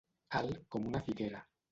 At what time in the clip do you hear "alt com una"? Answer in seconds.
0.39-1.01